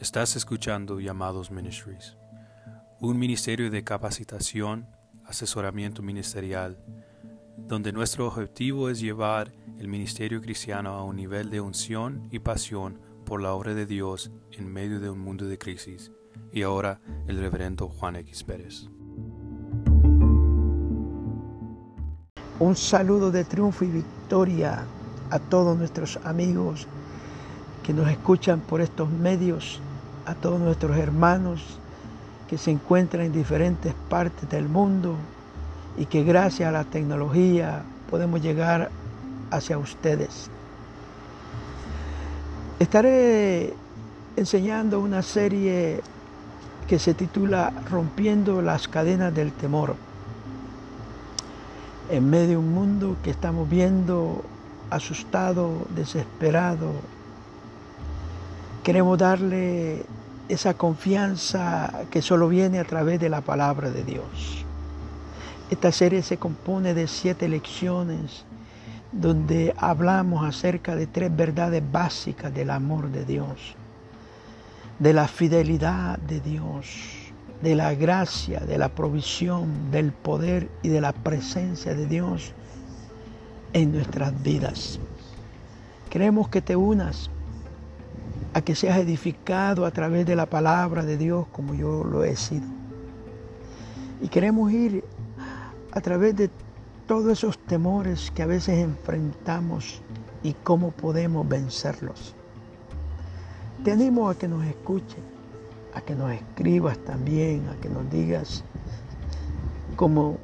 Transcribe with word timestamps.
Estás 0.00 0.36
escuchando 0.36 1.00
Llamados 1.00 1.50
Ministries, 1.50 2.18
un 3.00 3.18
ministerio 3.18 3.70
de 3.70 3.82
capacitación, 3.82 4.86
asesoramiento 5.24 6.02
ministerial, 6.02 6.78
donde 7.56 7.92
nuestro 7.92 8.26
objetivo 8.26 8.90
es 8.90 9.00
llevar 9.00 9.52
el 9.78 9.88
ministerio 9.88 10.42
cristiano 10.42 10.90
a 10.90 11.02
un 11.02 11.16
nivel 11.16 11.48
de 11.48 11.62
unción 11.62 12.28
y 12.30 12.40
pasión 12.40 13.00
por 13.24 13.40
la 13.40 13.54
obra 13.54 13.72
de 13.72 13.86
Dios 13.86 14.30
en 14.52 14.70
medio 14.70 15.00
de 15.00 15.08
un 15.08 15.18
mundo 15.18 15.46
de 15.46 15.56
crisis. 15.56 16.12
Y 16.52 16.60
ahora 16.60 17.00
el 17.26 17.38
reverendo 17.38 17.88
Juan 17.88 18.16
X 18.16 18.44
Pérez. 18.44 18.88
Un 22.58 22.76
saludo 22.76 23.30
de 23.30 23.44
triunfo 23.44 23.84
y 23.84 23.88
victoria 23.88 24.84
a 25.30 25.38
todos 25.38 25.76
nuestros 25.76 26.18
amigos 26.22 26.86
que 27.86 27.92
nos 27.92 28.08
escuchan 28.08 28.60
por 28.60 28.80
estos 28.80 29.08
medios, 29.08 29.80
a 30.26 30.34
todos 30.34 30.60
nuestros 30.60 30.96
hermanos 30.98 31.78
que 32.48 32.58
se 32.58 32.70
encuentran 32.70 33.26
en 33.26 33.32
diferentes 33.32 33.94
partes 34.08 34.48
del 34.50 34.68
mundo 34.68 35.16
y 35.96 36.06
que 36.06 36.24
gracias 36.24 36.68
a 36.68 36.72
la 36.72 36.84
tecnología 36.84 37.82
podemos 38.10 38.42
llegar 38.42 38.90
hacia 39.50 39.78
ustedes. 39.78 40.50
Estaré 42.78 43.74
enseñando 44.36 45.00
una 45.00 45.22
serie 45.22 46.02
que 46.86 46.98
se 46.98 47.14
titula 47.14 47.72
Rompiendo 47.90 48.62
las 48.62 48.86
cadenas 48.86 49.34
del 49.34 49.52
temor. 49.52 49.96
En 52.10 52.28
medio 52.28 52.48
de 52.48 52.56
un 52.58 52.72
mundo 52.72 53.16
que 53.24 53.30
estamos 53.30 53.68
viendo 53.68 54.44
asustado, 54.90 55.86
desesperado, 55.96 56.92
Queremos 58.86 59.18
darle 59.18 60.04
esa 60.48 60.74
confianza 60.74 62.04
que 62.08 62.22
solo 62.22 62.48
viene 62.48 62.78
a 62.78 62.84
través 62.84 63.18
de 63.18 63.28
la 63.28 63.40
palabra 63.40 63.90
de 63.90 64.04
Dios. 64.04 64.64
Esta 65.72 65.90
serie 65.90 66.22
se 66.22 66.36
compone 66.36 66.94
de 66.94 67.08
siete 67.08 67.48
lecciones 67.48 68.44
donde 69.10 69.74
hablamos 69.76 70.46
acerca 70.46 70.94
de 70.94 71.08
tres 71.08 71.34
verdades 71.34 71.82
básicas 71.90 72.54
del 72.54 72.70
amor 72.70 73.10
de 73.10 73.24
Dios, 73.24 73.74
de 75.00 75.12
la 75.12 75.26
fidelidad 75.26 76.18
de 76.18 76.40
Dios, 76.40 76.86
de 77.62 77.74
la 77.74 77.92
gracia, 77.94 78.60
de 78.60 78.78
la 78.78 78.90
provisión, 78.90 79.90
del 79.90 80.12
poder 80.12 80.68
y 80.84 80.90
de 80.90 81.00
la 81.00 81.12
presencia 81.12 81.92
de 81.92 82.06
Dios 82.06 82.52
en 83.72 83.90
nuestras 83.90 84.40
vidas. 84.44 85.00
Queremos 86.08 86.48
que 86.50 86.62
te 86.62 86.76
unas 86.76 87.30
a 88.56 88.62
que 88.62 88.74
seas 88.74 88.96
edificado 88.96 89.84
a 89.84 89.90
través 89.90 90.24
de 90.24 90.34
la 90.34 90.46
palabra 90.46 91.04
de 91.04 91.18
Dios 91.18 91.46
como 91.52 91.74
yo 91.74 92.02
lo 92.04 92.24
he 92.24 92.36
sido. 92.36 92.64
Y 94.22 94.28
queremos 94.28 94.72
ir 94.72 95.04
a 95.92 96.00
través 96.00 96.34
de 96.36 96.48
todos 97.06 97.30
esos 97.30 97.58
temores 97.58 98.30
que 98.30 98.42
a 98.42 98.46
veces 98.46 98.78
enfrentamos 98.78 100.00
y 100.42 100.54
cómo 100.54 100.90
podemos 100.90 101.46
vencerlos. 101.46 102.34
Te 103.84 103.92
animo 103.92 104.30
a 104.30 104.38
que 104.38 104.48
nos 104.48 104.64
escuches, 104.64 105.20
a 105.92 106.00
que 106.00 106.14
nos 106.14 106.32
escribas 106.32 106.96
también, 107.00 107.68
a 107.68 107.78
que 107.82 107.90
nos 107.90 108.10
digas 108.10 108.64
cómo 109.96 110.38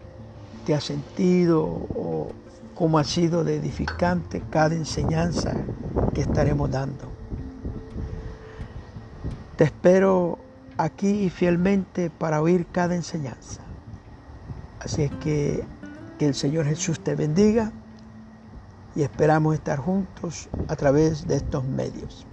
te 0.66 0.74
has 0.74 0.84
sentido 0.84 1.62
o 1.64 2.30
cómo 2.74 2.98
ha 2.98 3.04
sido 3.04 3.42
de 3.42 3.56
edificante 3.56 4.42
cada 4.50 4.74
enseñanza 4.74 5.54
que 6.12 6.20
estaremos 6.20 6.70
dando. 6.70 7.11
Te 9.56 9.64
espero 9.64 10.38
aquí 10.78 11.30
fielmente 11.30 12.10
para 12.10 12.40
oír 12.40 12.66
cada 12.72 12.94
enseñanza. 12.94 13.62
Así 14.80 15.02
es 15.02 15.10
que 15.22 15.64
que 16.18 16.26
el 16.26 16.34
Señor 16.34 16.66
Jesús 16.66 17.00
te 17.00 17.14
bendiga 17.14 17.72
y 18.94 19.02
esperamos 19.02 19.54
estar 19.54 19.78
juntos 19.78 20.48
a 20.68 20.76
través 20.76 21.26
de 21.26 21.36
estos 21.36 21.64
medios. 21.64 22.26